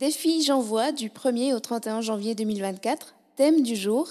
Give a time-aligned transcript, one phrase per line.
[0.00, 3.14] Défi J'envoie du 1er au 31 janvier 2024.
[3.36, 4.08] Thème du jour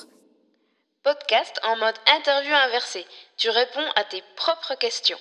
[1.01, 3.07] Podcast en mode interview inversée.
[3.37, 5.17] Tu réponds à tes propres questions.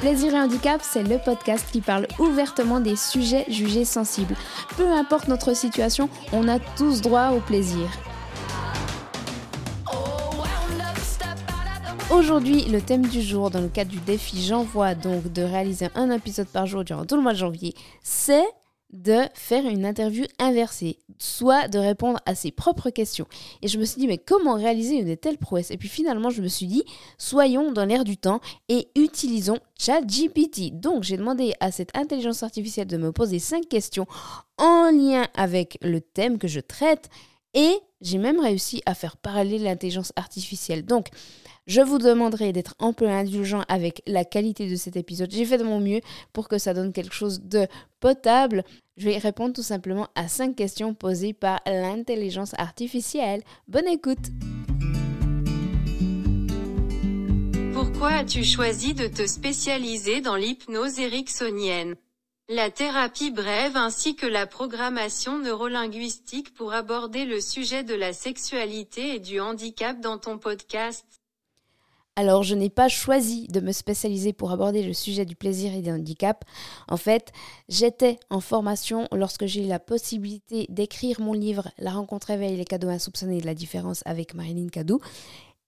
[0.00, 4.36] Plaisir et handicap, c'est le podcast qui parle ouvertement des sujets jugés sensibles.
[4.76, 7.88] Peu importe notre situation, on a tous droit au plaisir.
[12.10, 16.10] Aujourd'hui, le thème du jour dans le cadre du défi J'envoie donc de réaliser un
[16.10, 18.46] épisode par jour durant tout le mois de janvier, c'est
[18.90, 23.26] de faire une interview inversée, soit de répondre à ses propres questions.
[23.60, 25.70] Et je me suis dit, mais comment réaliser une telle prouesse?
[25.70, 26.82] Et puis finalement, je me suis dit,
[27.18, 28.40] soyons dans l'air du temps
[28.70, 30.72] et utilisons ChatGPT.
[30.72, 34.06] Donc, j'ai demandé à cette intelligence artificielle de me poser cinq questions
[34.56, 37.10] en lien avec le thème que je traite.
[37.52, 40.86] Et j'ai même réussi à faire parler l'intelligence artificielle.
[40.86, 41.08] Donc,
[41.68, 45.30] je vous demanderai d'être un peu indulgent avec la qualité de cet épisode.
[45.30, 46.00] J'ai fait de mon mieux
[46.32, 47.68] pour que ça donne quelque chose de
[48.00, 48.64] potable.
[48.96, 53.42] Je vais répondre tout simplement à cinq questions posées par l'intelligence artificielle.
[53.68, 54.30] Bonne écoute
[57.74, 61.96] Pourquoi as-tu choisi de te spécialiser dans l'hypnose ericksonienne?
[62.48, 69.16] La thérapie brève ainsi que la programmation neurolinguistique pour aborder le sujet de la sexualité
[69.16, 71.17] et du handicap dans ton podcast.
[72.18, 75.82] Alors, je n'ai pas choisi de me spécialiser pour aborder le sujet du plaisir et
[75.82, 76.44] du handicap.
[76.88, 77.30] En fait,
[77.68, 82.64] j'étais en formation lorsque j'ai eu la possibilité d'écrire mon livre La rencontre éveille les
[82.64, 84.98] cadeaux insoupçonnés de la différence avec Marilyn Cadou.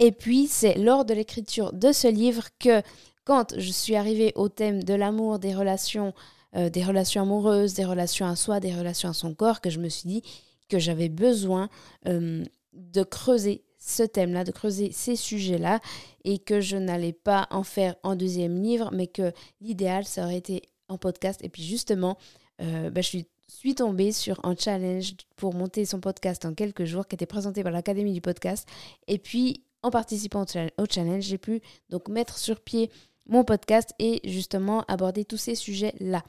[0.01, 2.83] Et puis, c'est lors de l'écriture de ce livre que,
[3.23, 6.15] quand je suis arrivée au thème de l'amour, des relations,
[6.57, 9.79] euh, des relations amoureuses, des relations à soi, des relations à son corps, que je
[9.79, 10.23] me suis dit
[10.69, 11.69] que j'avais besoin
[12.09, 15.81] euh, de creuser ce thème-là, de creuser ces sujets-là,
[16.25, 20.37] et que je n'allais pas en faire en deuxième livre, mais que l'idéal, ça aurait
[20.37, 21.41] été en podcast.
[21.43, 22.19] Et puis justement,
[22.61, 23.09] euh, bah, je
[23.49, 27.63] suis, tombée sur un challenge pour monter son podcast en quelques jours, qui était présenté
[27.63, 28.69] par l'Académie du podcast.
[29.09, 30.45] Et puis, en participant
[30.77, 32.91] au challenge, j'ai pu donc mettre sur pied
[33.31, 36.23] mon podcast et justement aborder tous ces sujets-là.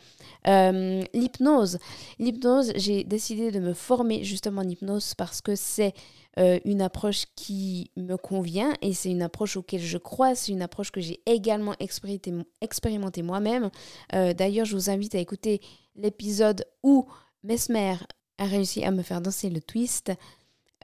[0.48, 1.80] Euh, l'hypnose.
[2.20, 5.94] L'hypnose, j'ai décidé de me former justement en hypnose parce que c'est
[6.40, 10.62] euh, une approche qui me convient et c'est une approche auquel je crois, c'est une
[10.62, 13.70] approche que j'ai également expérimenté, moi-même.
[14.14, 15.60] Euh, d'ailleurs, je vous invite à écouter
[15.96, 17.08] l'épisode où
[17.44, 17.96] Mesmer
[18.38, 20.12] a réussi à me faire danser le twist.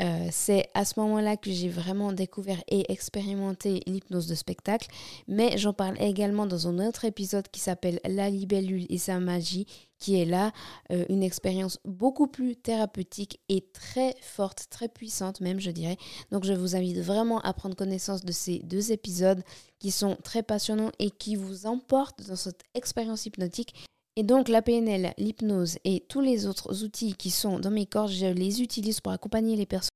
[0.01, 4.87] Euh, c'est à ce moment-là que j'ai vraiment découvert et expérimenté l'hypnose de spectacle,
[5.27, 9.65] mais j'en parle également dans un autre épisode qui s'appelle La libellule et sa magie,
[9.97, 10.51] qui est là
[10.91, 15.97] euh, une expérience beaucoup plus thérapeutique et très forte, très puissante même, je dirais.
[16.31, 19.43] Donc je vous invite vraiment à prendre connaissance de ces deux épisodes
[19.79, 23.73] qui sont très passionnants et qui vous emportent dans cette expérience hypnotique.
[24.17, 28.07] Et donc la PNL, l'hypnose et tous les autres outils qui sont dans mes corps,
[28.07, 29.91] je les utilise pour accompagner les personnes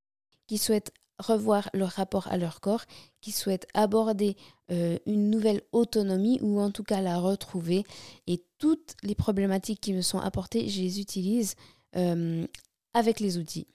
[0.46, 2.84] qui souhaitent revoir leur rapport à leur corps,
[3.20, 4.38] qui souhaitent aborder
[4.70, 7.84] euh, une nouvelle autonomie ou en tout cas la retrouver.
[8.28, 11.56] Et toutes les problématiques qui me sont apportées, je les utilise
[11.96, 12.46] euh,
[12.94, 13.66] avec les outils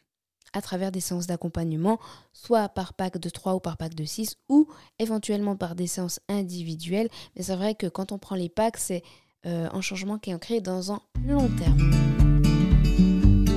[0.53, 1.99] à travers des séances d'accompagnement,
[2.33, 4.69] soit par pack de 3 ou par pack de 6, ou
[5.01, 7.09] éventuellement par des séances individuelles.
[7.35, 9.03] Mais c'est vrai que quand on prend les packs, c'est
[9.47, 11.91] euh, un changement qui est ancré dans un long terme.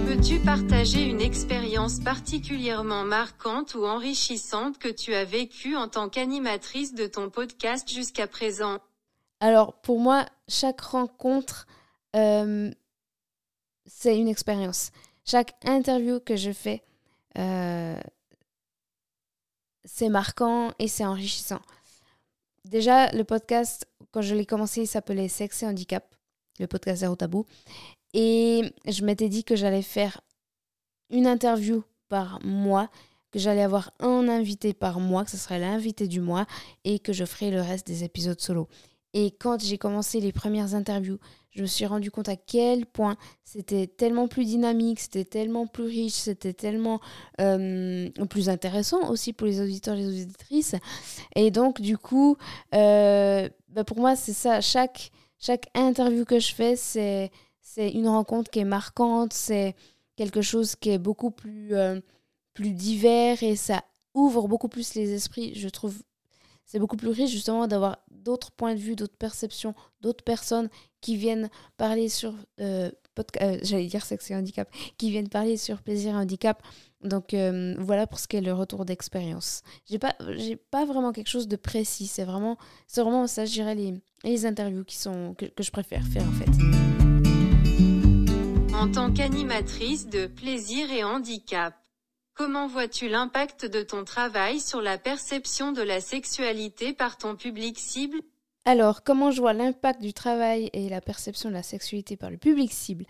[0.05, 6.93] Peux-tu partager une expérience particulièrement marquante ou enrichissante que tu as vécue en tant qu'animatrice
[6.93, 8.79] de ton podcast jusqu'à présent?
[9.39, 11.67] Alors pour moi, chaque rencontre,
[12.15, 12.69] euh,
[13.85, 14.91] c'est une expérience.
[15.25, 16.83] Chaque interview que je fais,
[17.37, 17.99] euh,
[19.85, 21.61] c'est marquant et c'est enrichissant.
[22.65, 26.15] Déjà, le podcast, quand je l'ai commencé, il s'appelait Sexe et Handicap,
[26.59, 27.45] le podcast Zéro Tabou.
[28.13, 30.21] Et je m'étais dit que j'allais faire
[31.09, 32.89] une interview par mois,
[33.31, 36.45] que j'allais avoir un invité par mois, que ce serait l'invité du mois,
[36.83, 38.67] et que je ferais le reste des épisodes solo.
[39.13, 41.17] Et quand j'ai commencé les premières interviews,
[41.51, 45.85] je me suis rendu compte à quel point c'était tellement plus dynamique, c'était tellement plus
[45.85, 46.99] riche, c'était tellement
[47.41, 50.75] euh, plus intéressant aussi pour les auditeurs et les auditrices.
[51.35, 52.37] Et donc, du coup,
[52.75, 54.61] euh, bah, pour moi, c'est ça.
[54.61, 57.31] Chaque, chaque interview que je fais, c'est,
[57.77, 59.75] une rencontre qui est marquante, c'est
[60.17, 61.99] quelque chose qui est beaucoup plus, euh,
[62.53, 63.83] plus divers et ça
[64.13, 65.55] ouvre beaucoup plus les esprits.
[65.55, 65.95] Je trouve
[66.69, 70.69] c'est beaucoup plus riche justement d'avoir d'autres points de vue, d'autres perceptions, d'autres personnes
[71.01, 74.69] qui viennent parler sur, euh, podcast, j'allais dire sexe et handicap,
[74.99, 76.61] qui viennent parler sur plaisir et handicap.
[77.03, 77.33] Donc
[77.79, 79.63] voilà pour ce qui est le retour d'expérience.
[79.89, 82.05] J'ai pas, j'ai pas vraiment quelque chose de précis.
[82.05, 86.23] C'est vraiment, c'est vraiment ça, je les, les interviews qui sont que je préfère faire
[86.27, 86.51] en fait.
[88.75, 91.73] En tant qu'animatrice de plaisir et handicap,
[92.39, 97.77] comment vois-tu l'impact de ton travail sur la perception de la sexualité par ton public
[97.77, 98.17] cible?
[98.63, 102.37] Alors, comment je vois l'impact du travail et la perception de la sexualité par le
[102.37, 103.03] public cible?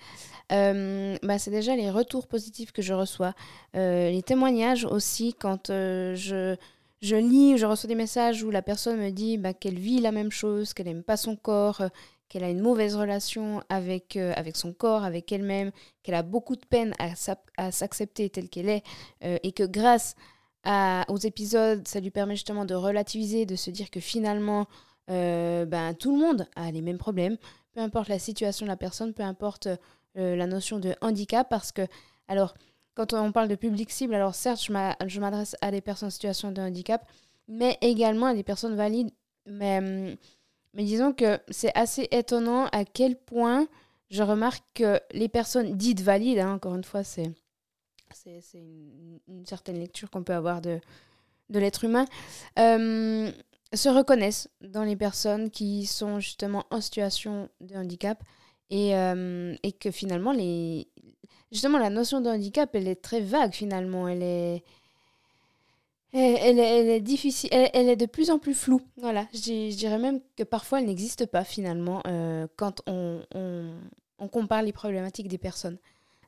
[0.52, 3.36] Euh, bah, C'est déjà les retours positifs que je reçois,
[3.76, 6.56] euh, les témoignages aussi quand euh, je,
[7.04, 10.12] je lis, je reçois des messages où la personne me dit bah, qu'elle vit la
[10.12, 11.84] même chose, qu'elle n'aime pas son corps,
[12.30, 15.72] qu'elle a une mauvaise relation avec, avec son corps, avec elle-même,
[16.04, 18.84] qu'elle a beaucoup de peine à, s'accepter telle qu'elle est,
[19.22, 20.16] et que grâce
[20.66, 24.68] aux épisodes, ça lui permet justement de relativiser, de se dire que finalement,
[25.10, 27.38] euh, ben, tout le monde a les mêmes problèmes,
[27.74, 29.68] peu importe la situation de la personne, peu importe
[30.18, 31.82] euh, la notion de handicap, parce que,
[32.28, 32.54] alors,
[32.94, 36.52] quand on parle de public cible, alors certes, je m'adresse à des personnes en situation
[36.52, 37.08] de handicap,
[37.48, 39.10] mais également à des personnes valides.
[39.46, 40.16] Mais, hum,
[40.74, 43.68] mais disons que c'est assez étonnant à quel point
[44.10, 47.31] je remarque que les personnes dites valides, hein, encore une fois, c'est
[48.54, 50.80] une, certaine lecture qu'on peut avoir de,
[51.50, 52.06] de l'être humain,
[52.57, 53.31] euh,
[53.74, 58.24] se reconnaissent dans les personnes qui sont justement en situation de handicap
[58.69, 60.88] et, euh, et que finalement, les...
[61.51, 64.07] justement, la notion de handicap, elle est très vague finalement.
[64.07, 64.63] Elle est,
[66.14, 68.82] elle, est difficile, elle, est de plus en plus floue.
[68.98, 73.22] Voilà, je, dirais même que parfois elle n'existe pas finalement euh, quand on,
[74.32, 75.78] compare les problématiques des personnes.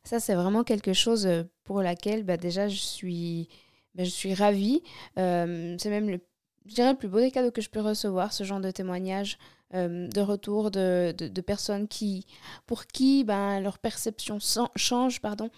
[0.04, 1.28] Ça, c'est vraiment quelque chose
[1.64, 3.50] pour laquelle bah, déjà je suis,
[3.96, 4.82] bah, je suis ravie.
[5.20, 6.20] Euh, c'est même le
[6.66, 9.38] je dirais, le plus beau des cadeaux que je peux recevoir, ce genre de témoignages,
[9.74, 12.26] euh, de retour de, de, personnes qui,
[12.66, 14.38] pour qui ben, leur perception
[14.76, 15.22] change.
[15.22, 15.50] Pardon.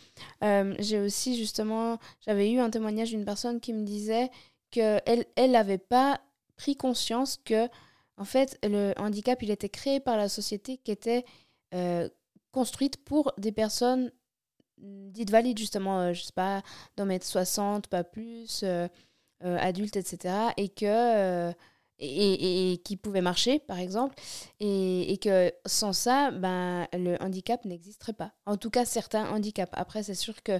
[0.44, 4.29] Euh, j'ai aussi, justement, j'avais eu un témoignage d'une personne qui me disait
[4.69, 6.21] qu'elle elle n'avait pas
[6.57, 7.67] pris conscience que,
[8.17, 11.25] en fait, le handicap, il était créé par la société qui était
[11.73, 12.07] euh,
[12.51, 14.11] construite pour des personnes
[14.77, 16.61] dites valides, justement, je sais pas,
[16.97, 18.63] d'en mettre 60, pas plus
[19.44, 20.35] euh, adultes, etc.
[20.57, 20.85] Et que.
[20.85, 21.53] Euh,
[22.00, 24.15] et, qui pouvait marcher, par exemple,
[24.59, 28.33] et, et, que sans ça, ben, le handicap n'existerait pas.
[28.45, 29.71] En tout cas, certains handicaps.
[29.74, 30.59] Après, c'est sûr que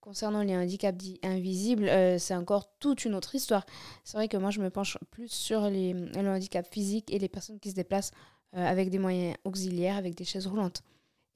[0.00, 3.64] concernant les handicaps dits invisibles, euh, c'est encore toute une autre histoire.
[4.02, 7.28] C'est vrai que moi, je me penche plus sur les, le handicap physique et les
[7.28, 8.10] personnes qui se déplacent
[8.52, 10.82] avec des moyens auxiliaires, avec des chaises roulantes.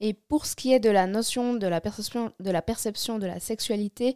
[0.01, 3.27] Et pour ce qui est de la notion de la perception de la, perception de
[3.27, 4.15] la sexualité,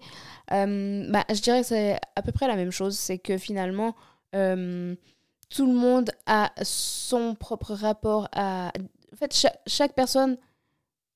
[0.52, 2.98] euh, bah, je dirais que c'est à peu près la même chose.
[2.98, 3.96] C'est que finalement,
[4.36, 4.96] euh,
[5.50, 8.72] tout le monde a son propre rapport à...
[9.12, 10.38] En fait, chaque, personne,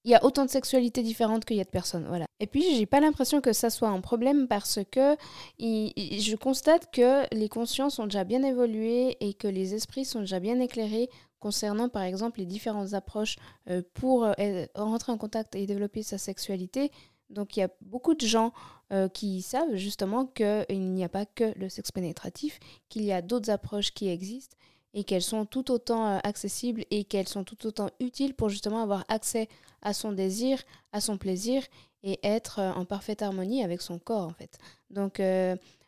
[0.04, 2.06] il y a autant de sexualités différentes qu'il y a de personnes.
[2.08, 2.26] Voilà.
[2.40, 5.16] Et puis, j'ai pas l'impression que ça soit un problème parce que
[5.60, 10.40] je constate que les consciences ont déjà bien évolué et que les esprits sont déjà
[10.40, 11.10] bien éclairés
[11.40, 13.38] concernant par exemple les différentes approches
[13.70, 16.92] euh, pour euh, rentrer en contact et développer sa sexualité.
[17.30, 18.54] Donc il y a beaucoup de gens
[18.92, 23.22] euh, qui savent justement qu'il n'y a pas que le sexe pénétratif, qu'il y a
[23.22, 24.56] d'autres approches qui existent
[24.94, 29.04] et qu'elles sont tout autant accessibles et qu'elles sont tout autant utiles pour justement avoir
[29.10, 29.50] accès
[29.82, 30.64] à son désir,
[30.94, 31.62] à son plaisir
[32.04, 34.58] et être en parfaite harmonie avec son corps en fait.
[34.90, 35.22] Donc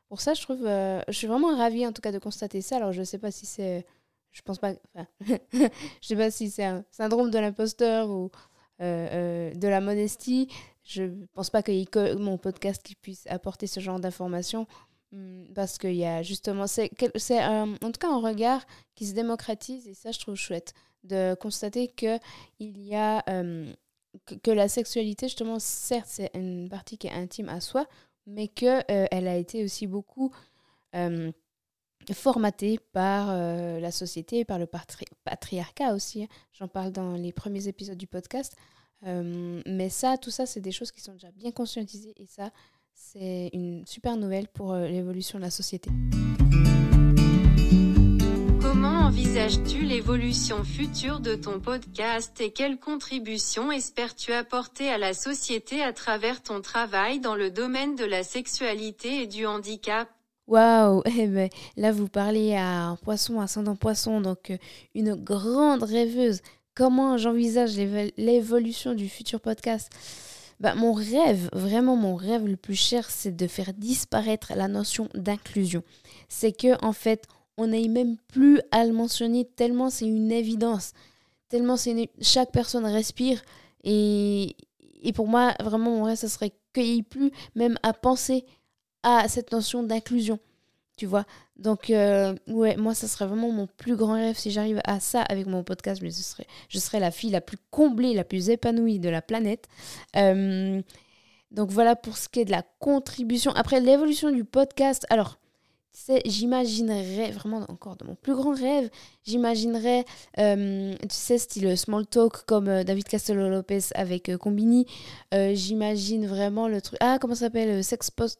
[0.10, 2.76] pour ça je trouve, je suis vraiment ravie en tout cas de constater ça.
[2.76, 3.86] Alors je ne sais pas si c'est
[4.32, 4.74] je pense pas.
[5.54, 5.70] je
[6.02, 8.32] sais pas si c'est un syndrome de l'imposteur ou
[8.82, 10.48] euh, euh, de la modestie.
[10.84, 11.86] Je pense pas ait
[12.18, 14.68] mon podcast qui puisse apporter ce genre d'informations
[15.12, 16.68] hmm, parce qu'il y a justement.
[16.68, 16.92] C'est
[17.44, 21.88] en tout cas un regard qui se démocratise et ça, je trouve chouette de constater
[21.88, 22.18] que
[22.60, 23.24] il y a.
[23.30, 23.72] Euh,
[24.44, 27.86] que, la sexualité, justement, certes, c'est une partie qui est intime à soi,
[28.26, 30.34] mais qu'elle elle a été aussi beaucoup
[32.14, 34.68] formaté par euh, la société, par le
[35.24, 36.24] patriarcat aussi.
[36.24, 36.28] Hein.
[36.54, 38.56] J'en parle dans les premiers épisodes du podcast.
[39.06, 42.52] Euh, mais ça, tout ça, c'est des choses qui sont déjà bien conscientisées et ça,
[42.94, 45.90] c'est une super nouvelle pour euh, l'évolution de la société.
[48.62, 55.82] Comment envisages-tu l'évolution future de ton podcast et quelles contributions espères-tu apporter à la société
[55.82, 60.10] à travers ton travail dans le domaine de la sexualité et du handicap?
[60.50, 64.58] Waouh eh ben, Là, vous parlez à un poisson, ascendant poisson, donc euh,
[64.96, 66.42] une grande rêveuse.
[66.74, 67.76] Comment j'envisage
[68.18, 69.92] l'évolution du futur podcast?
[70.60, 75.08] Bah, Mon rêve, vraiment mon rêve le plus cher, c'est de faire disparaître la notion
[75.14, 75.84] d'inclusion.
[76.30, 77.26] C'est que, en fait,
[77.58, 80.94] on n'aille même plus à le mentionner tellement c'est une évidence.
[81.50, 83.40] Tellement c'est chaque personne respire
[83.84, 84.56] Et,
[85.04, 88.46] et pour moi, vraiment, mon rêve, ce serait qu'il n'y ait plus même à penser
[89.04, 90.40] à cette notion d'inclusion.
[90.98, 91.26] Tu vois
[91.56, 95.22] Donc, euh, ouais, moi, ça serait vraiment mon plus grand rêve si j'arrive à ça
[95.22, 96.02] avec mon podcast.
[96.02, 99.22] Mais ce serait, je serais la fille la plus comblée, la plus épanouie de la
[99.22, 99.70] planète.
[100.18, 100.82] Euh,
[101.52, 103.52] donc, voilà pour ce qui est de la contribution.
[103.54, 105.06] Après, l'évolution du podcast.
[105.10, 105.40] Alors,
[106.26, 108.90] j'imaginerais vraiment encore de mon plus grand rêve,
[109.24, 110.06] j'imaginerais,
[110.38, 114.86] euh, tu sais, style small talk comme euh, David Castello Lopez avec euh, Combini.
[115.32, 116.98] J'imagine vraiment le truc.
[117.02, 118.40] Ah, comment ça s'appelle Sex post.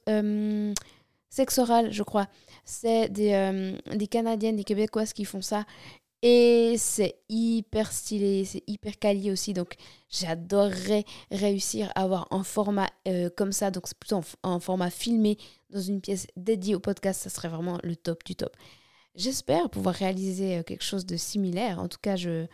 [1.58, 2.28] Oral, je crois.
[2.66, 5.66] C'est des, des Canadiennes, des Québécoises qui font ça.
[6.22, 9.54] Et c'est hyper stylé, c'est hyper quali aussi.
[9.54, 9.76] Donc
[10.10, 13.72] j'adorerais réussir à avoir un format euh, comme ça.
[13.72, 15.38] Donc c'est plutôt un, format filmé
[15.70, 17.22] dans une pièce dédiée au podcast.
[17.22, 18.56] Ça serait vraiment le top du top.
[19.16, 21.80] J'espère pouvoir réaliser euh, quelque chose de similaire.
[21.80, 22.48] En tout cas, je,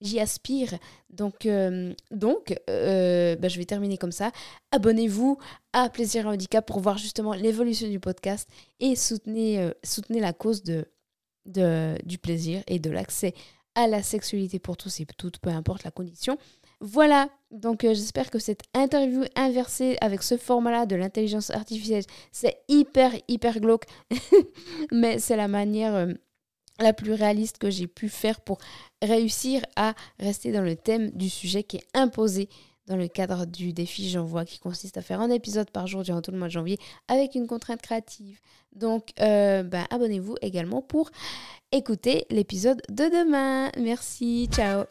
[0.00, 0.74] j'y aspire.
[1.10, 4.32] Donc, euh, donc bah, je vais terminer comme ça.
[4.72, 5.38] Abonnez-vous
[5.72, 8.48] à Plaisir et Handicap pour voir justement l'évolution du podcast
[8.80, 10.86] et soutenez, soutenez la cause de
[11.46, 13.34] de, du plaisir et de l'accès
[13.74, 16.36] à la sexualité pour tous et toutes, peu importe la condition.
[16.80, 22.58] Voilà, donc euh, j'espère que cette interview inversée avec ce format-là de l'intelligence artificielle, c'est
[22.68, 23.84] hyper, hyper glauque,
[24.92, 26.12] mais c'est la manière euh,
[26.80, 28.58] la plus réaliste que j'ai pu faire pour
[29.00, 32.48] réussir à rester dans le thème du sujet qui est imposé
[32.86, 36.22] dans le cadre du défi J'envoie qui consiste à faire un épisode par jour durant
[36.22, 38.38] tout le mois de janvier avec une contrainte créative.
[38.74, 41.10] Donc euh, ben, abonnez-vous également pour
[41.70, 43.70] écouter l'épisode de demain.
[43.78, 44.84] Merci, ciao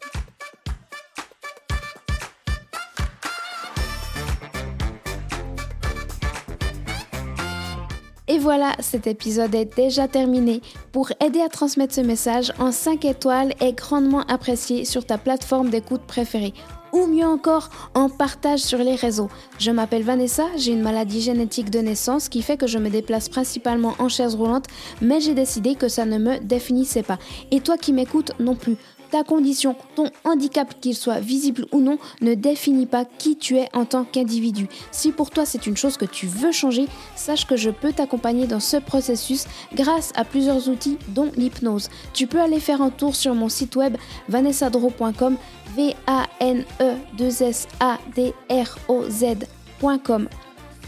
[8.28, 10.62] Et voilà, cet épisode est déjà terminé.
[10.90, 15.68] Pour aider à transmettre ce message en 5 étoiles est grandement apprécié sur ta plateforme
[15.68, 16.54] d'écoute préférée
[16.92, 19.30] ou mieux encore en partage sur les réseaux.
[19.58, 23.28] Je m'appelle Vanessa, j'ai une maladie génétique de naissance qui fait que je me déplace
[23.28, 24.66] principalement en chaise roulante,
[25.00, 27.18] mais j'ai décidé que ça ne me définissait pas.
[27.50, 28.76] Et toi qui m'écoutes non plus
[29.12, 33.68] ta condition, ton handicap, qu'il soit visible ou non, ne définit pas qui tu es
[33.74, 34.68] en tant qu'individu.
[34.90, 38.46] Si pour toi c'est une chose que tu veux changer, sache que je peux t'accompagner
[38.46, 39.44] dans ce processus
[39.74, 41.90] grâce à plusieurs outils dont l'hypnose.
[42.14, 43.98] Tu peux aller faire un tour sur mon site web
[44.30, 45.36] vanessadro.com
[45.76, 50.28] v a n e 2 s a d r o z.com.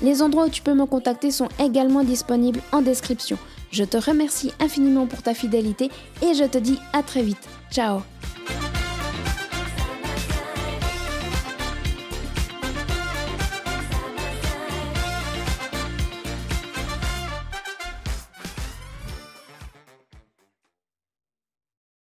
[0.02, 3.38] Les endroits où tu peux me contacter sont également disponibles en description.
[3.70, 5.90] Je te remercie infiniment pour ta fidélité
[6.22, 7.48] et je te dis à très vite.
[7.70, 8.02] Ciao